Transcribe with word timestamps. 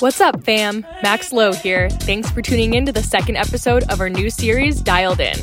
What's 0.00 0.20
up, 0.20 0.44
fam? 0.44 0.86
Max 1.02 1.32
Low 1.32 1.52
here. 1.52 1.90
Thanks 1.90 2.30
for 2.30 2.40
tuning 2.40 2.74
in 2.74 2.86
to 2.86 2.92
the 2.92 3.02
second 3.02 3.36
episode 3.36 3.82
of 3.90 4.00
our 4.00 4.08
new 4.08 4.30
series, 4.30 4.80
Dialed 4.80 5.18
In. 5.18 5.36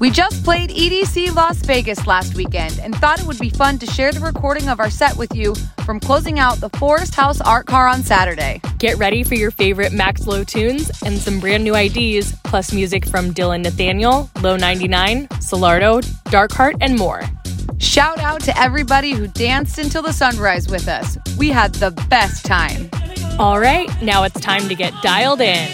We 0.00 0.10
just 0.10 0.42
played 0.42 0.70
EDC 0.70 1.34
Las 1.34 1.58
Vegas 1.58 2.06
last 2.06 2.34
weekend 2.34 2.78
and 2.78 2.96
thought 2.96 3.20
it 3.20 3.26
would 3.26 3.38
be 3.38 3.50
fun 3.50 3.78
to 3.78 3.84
share 3.84 4.10
the 4.10 4.20
recording 4.20 4.70
of 4.70 4.80
our 4.80 4.88
set 4.88 5.18
with 5.18 5.36
you 5.36 5.54
from 5.84 6.00
closing 6.00 6.38
out 6.38 6.60
the 6.60 6.70
Forest 6.70 7.14
House 7.14 7.42
Art 7.42 7.66
Car 7.66 7.88
on 7.88 8.02
Saturday. 8.02 8.62
Get 8.78 8.96
ready 8.96 9.22
for 9.22 9.34
your 9.34 9.50
favorite 9.50 9.92
Max 9.92 10.26
Low 10.26 10.44
tunes 10.44 10.90
and 11.04 11.18
some 11.18 11.38
brand 11.38 11.62
new 11.62 11.76
IDs, 11.76 12.32
plus 12.44 12.72
music 12.72 13.04
from 13.04 13.34
Dillon 13.34 13.60
Nathaniel, 13.60 14.30
LO'99, 14.36 15.28
Solardo, 15.42 16.02
Dark 16.30 16.52
Heart, 16.52 16.76
and 16.80 16.96
more. 16.96 17.20
Shout 17.76 18.18
out 18.20 18.40
to 18.44 18.58
everybody 18.58 19.12
who 19.12 19.26
danced 19.26 19.78
until 19.78 20.00
the 20.00 20.12
sunrise 20.14 20.68
with 20.68 20.88
us. 20.88 21.18
We 21.36 21.50
had 21.50 21.74
the 21.74 21.90
best 22.08 22.46
time. 22.46 22.90
All 23.40 23.58
right, 23.58 23.88
now 24.02 24.24
it's 24.24 24.38
time 24.38 24.68
to 24.68 24.74
get 24.74 24.92
dialed 25.00 25.40
in. 25.40 25.66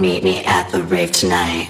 Meet 0.00 0.24
me 0.24 0.42
at 0.46 0.70
the 0.70 0.82
rave 0.84 1.12
tonight. 1.12 1.69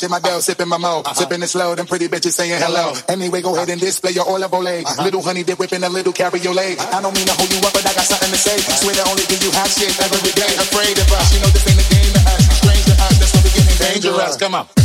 watching 0.00 0.10
my 0.10 0.20
girl 0.20 0.40
sipping 0.40 0.68
my 0.68 0.78
mo, 0.78 1.02
uh-huh. 1.04 1.14
sipping 1.14 1.42
it 1.42 1.48
slow. 1.48 1.74
Them 1.74 1.86
pretty 1.86 2.08
bitches 2.08 2.32
saying 2.32 2.56
hello. 2.56 2.94
Anyway, 3.08 3.42
go 3.42 3.54
ahead 3.54 3.68
and 3.68 3.80
display 3.80 4.12
your 4.12 4.26
olive 4.26 4.52
oil. 4.52 4.66
Uh-huh. 4.66 5.04
Little 5.04 5.20
honey 5.20 5.42
dip 5.42 5.58
whipping 5.58 5.82
a 5.82 5.88
little 5.88 6.12
cabriolet. 6.12 6.78
Uh-huh. 6.78 6.96
I 6.96 7.02
don't 7.02 7.14
mean 7.14 7.26
to 7.26 7.34
hold 7.36 7.52
you 7.52 7.60
up, 7.60 7.72
but 7.72 7.84
I 7.84 7.92
got 7.92 8.08
something 8.08 8.30
to 8.30 8.40
say. 8.40 8.56
Swear 8.80 8.94
to 8.94 9.04
only 9.10 9.24
give 9.28 9.42
you 9.42 9.50
hot 9.52 9.68
shit 9.68 9.92
every 10.00 10.32
day. 10.32 10.52
Afraid 10.56 10.96
of 10.96 11.12
us, 11.12 11.34
you 11.34 11.40
know 11.40 11.52
this 11.52 11.66
ain't 11.68 11.76
a 11.76 11.86
game 11.92 12.12
to 12.16 12.22
us. 12.32 12.42
Strange 12.64 12.84
to 12.88 12.96
us, 12.96 13.14
that's 13.20 13.32
when 13.34 13.44
we 13.44 13.50
getting 13.52 13.76
dangerous. 13.76 14.36
Come 14.36 14.54
on. 14.54 14.79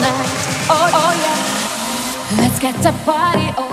Night, 0.00 0.30
oh, 0.70 0.90
oh 1.00 1.12
yeah. 1.24 2.42
Let's 2.42 2.58
get 2.58 2.74
to 2.82 2.92
party 3.04 3.48
all 3.56 3.67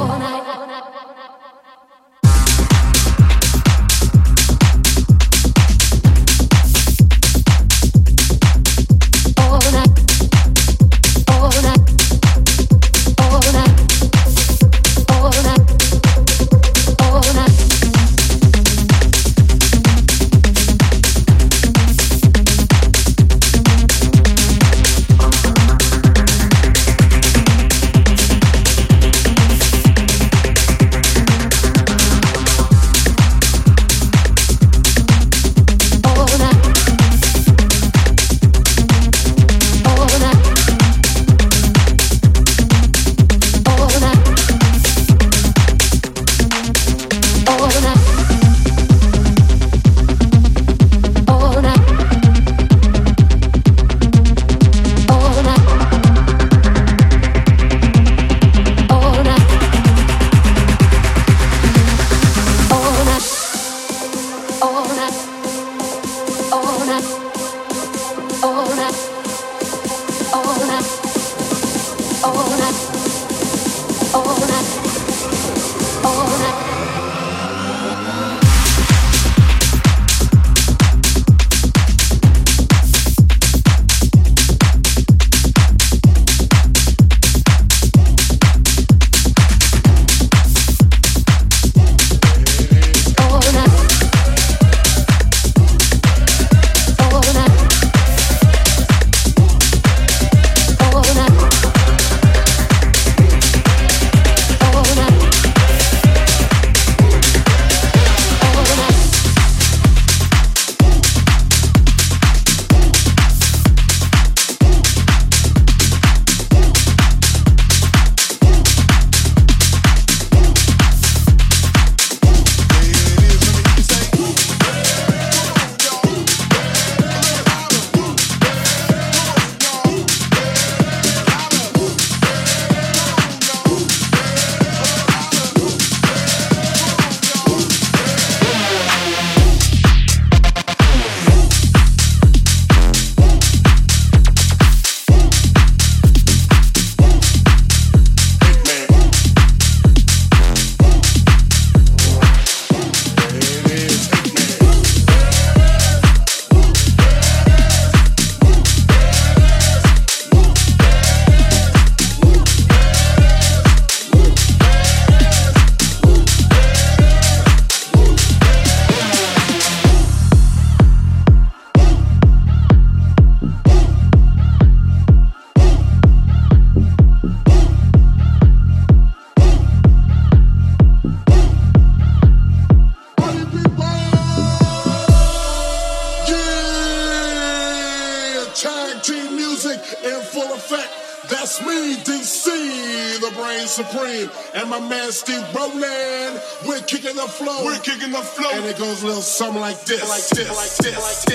something 199.36 199.60
like 199.60 199.84
this. 199.84 200.00
Like 200.00 200.28
this. 200.30 200.48
Like 200.48 200.78
this. 200.78 200.96
Like 200.96 201.22
this. 201.28 201.35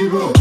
people. 0.00 0.39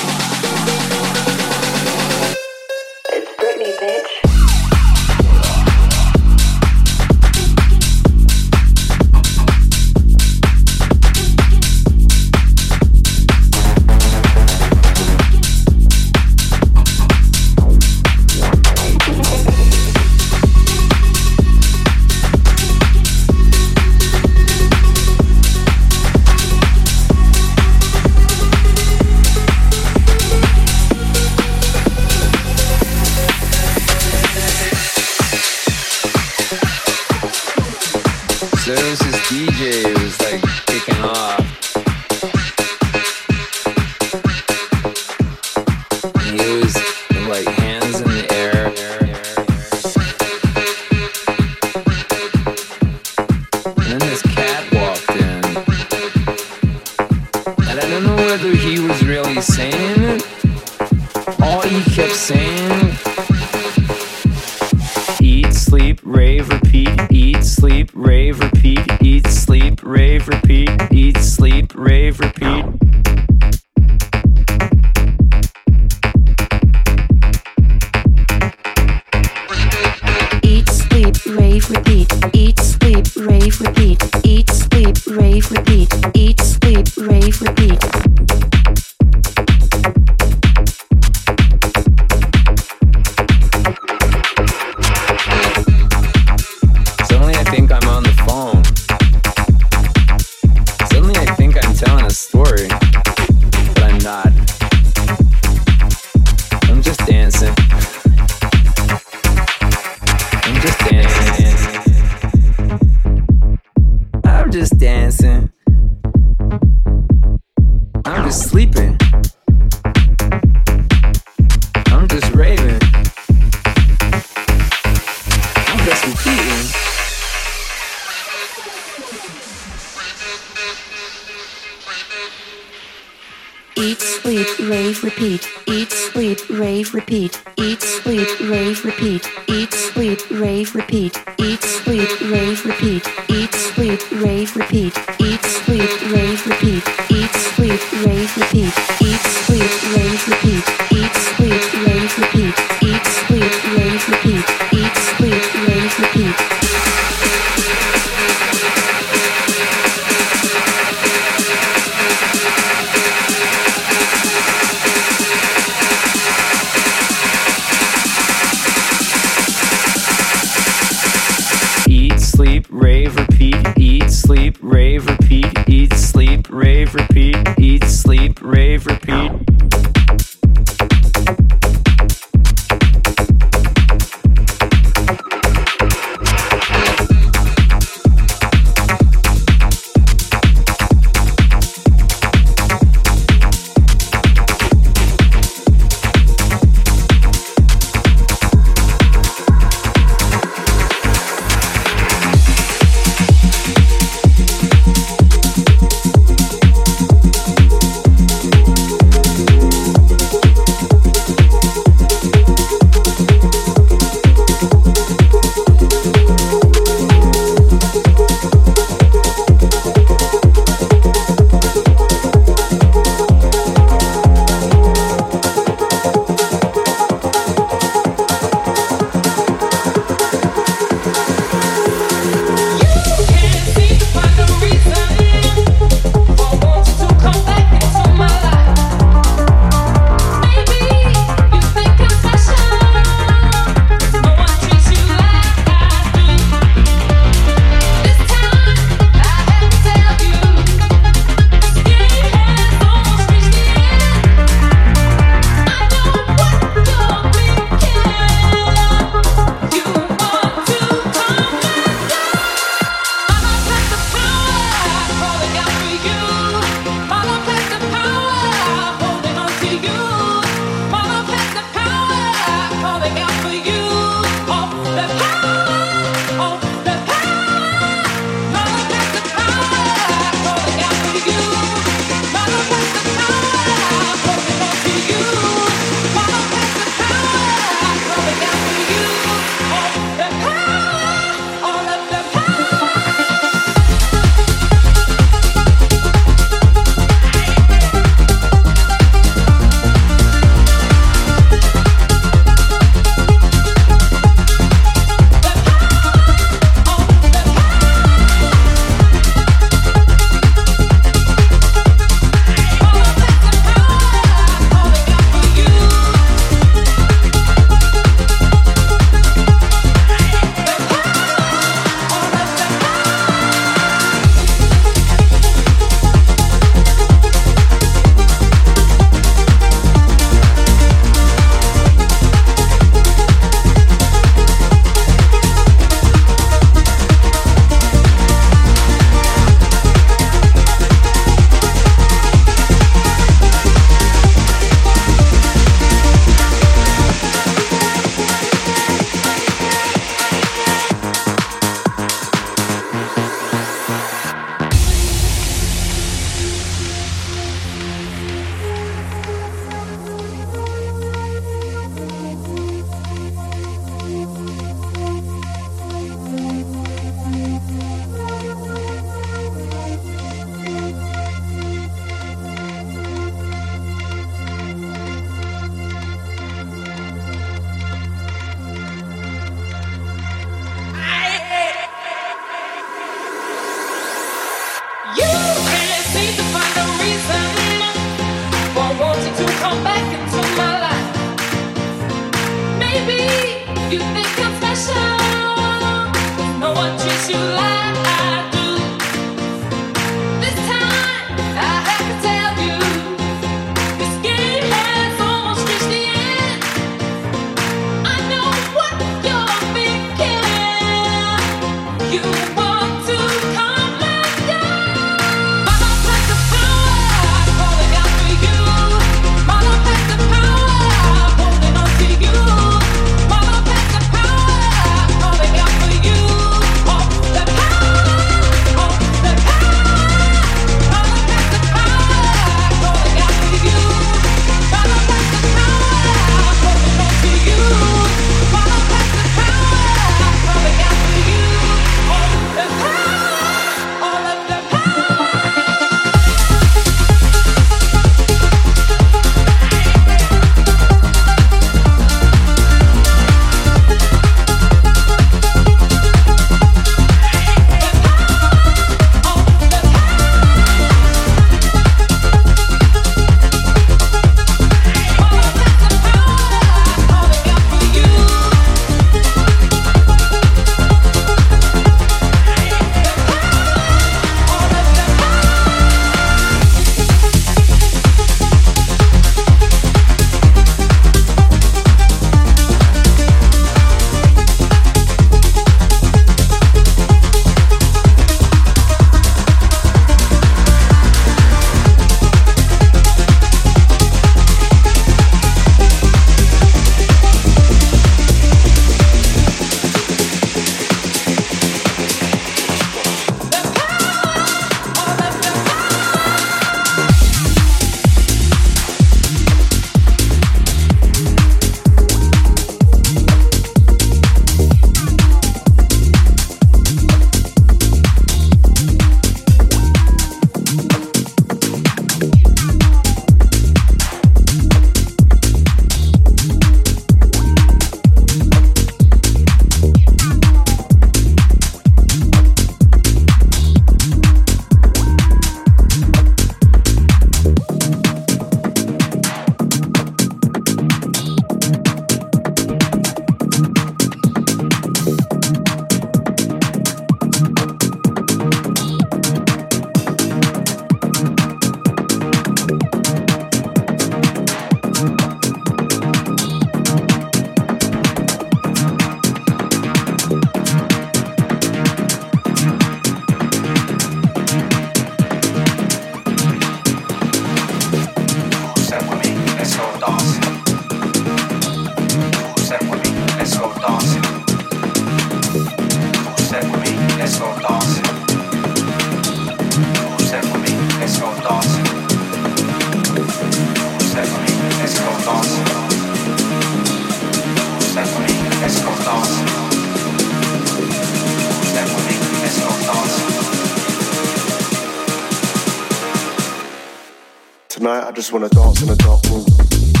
I 597.99 598.11
just 598.13 598.31
wanna 598.31 598.47
dance 598.47 598.81
in 598.81 598.89
a 598.89 598.95
dark 598.95 599.21
room. 599.25 600.00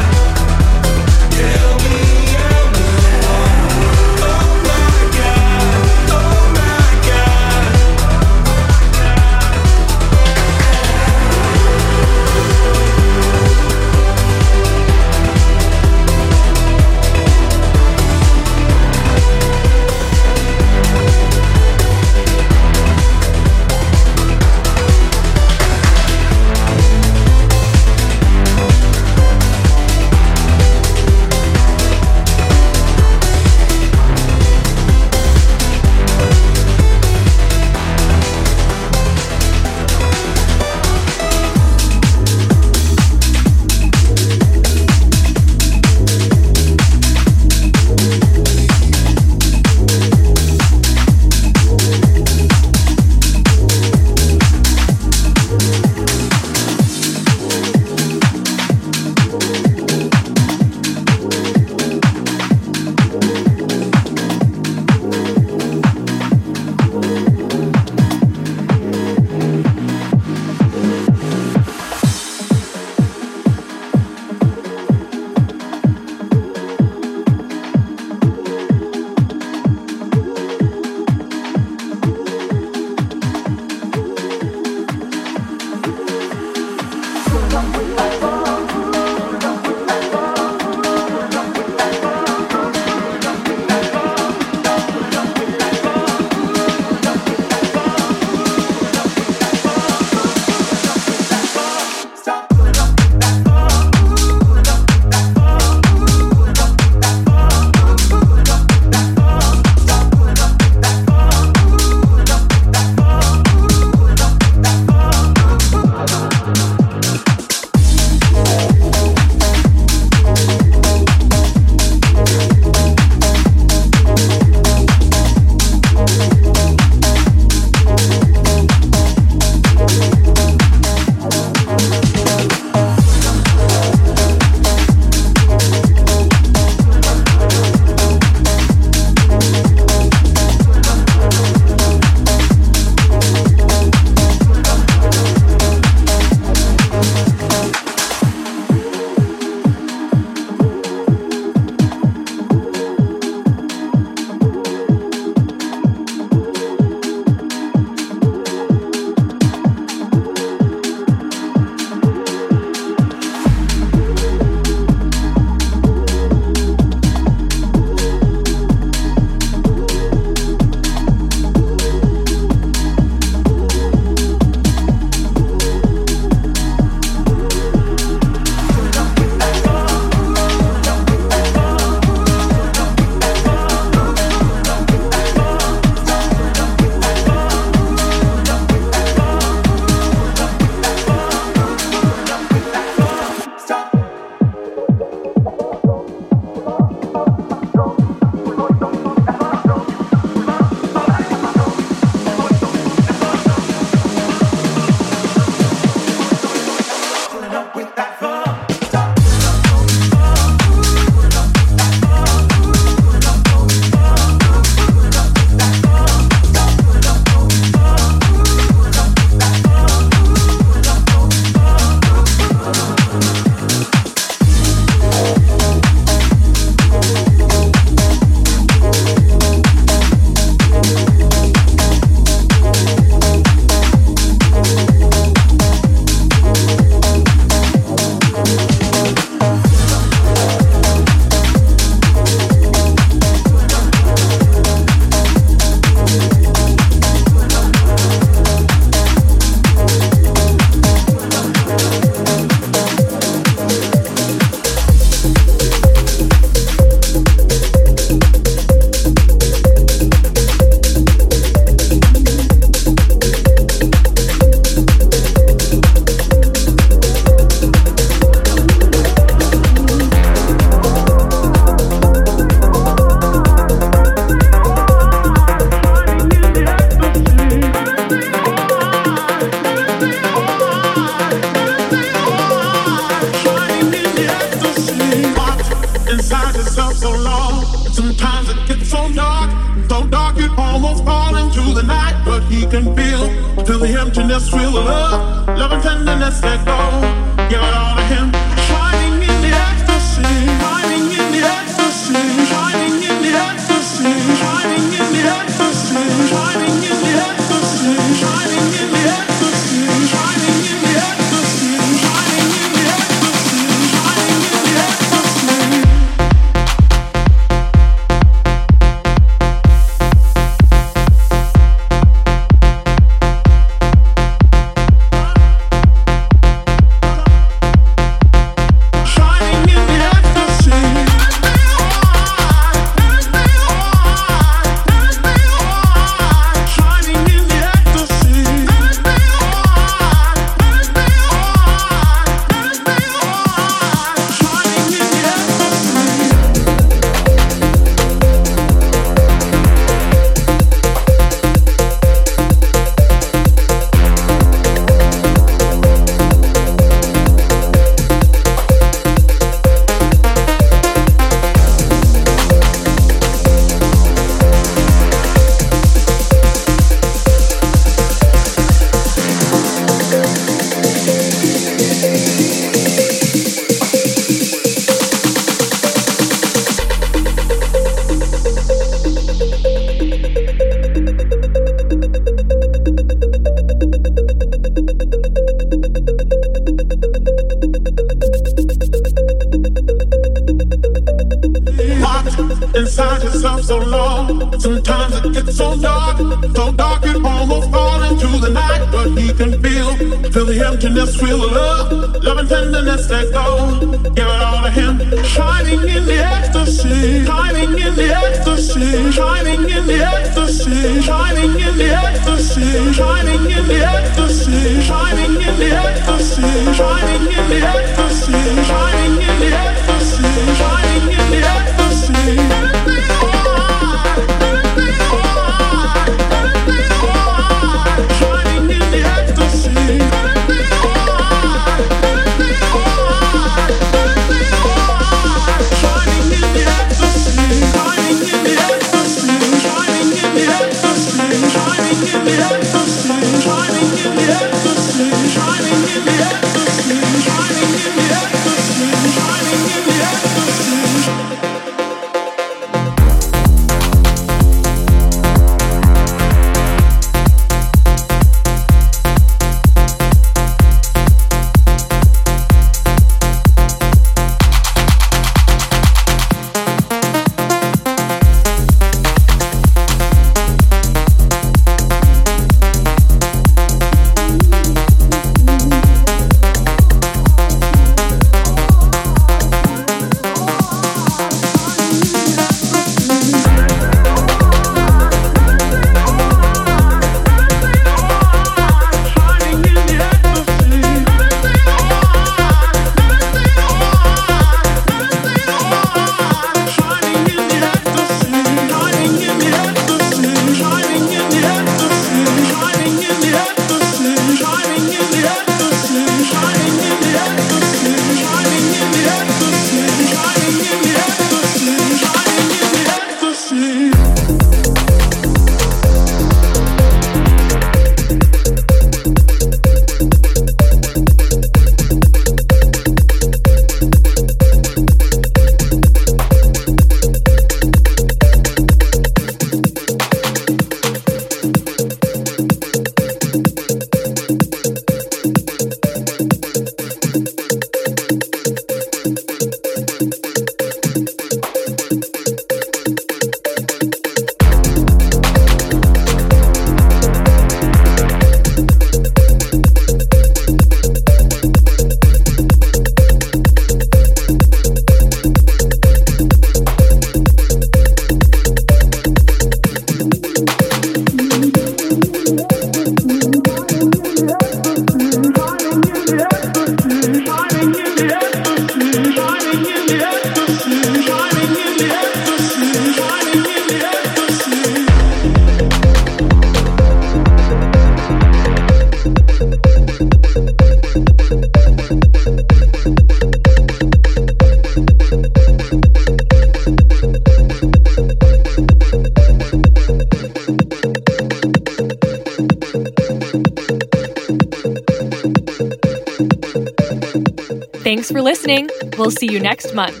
For 598.18 598.22
listening. 598.22 598.68
We'll 598.96 599.12
see 599.12 599.30
you 599.30 599.38
next 599.38 599.74
month. 599.74 600.00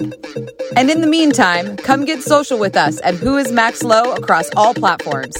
And 0.76 0.90
in 0.90 1.02
the 1.02 1.06
meantime, 1.06 1.76
come 1.76 2.04
get 2.04 2.20
social 2.20 2.58
with 2.58 2.76
us 2.76 3.00
at 3.04 3.14
Who 3.14 3.36
is 3.36 3.52
Max 3.52 3.84
Low 3.84 4.12
across 4.12 4.50
all 4.56 4.74
platforms. 4.74 5.36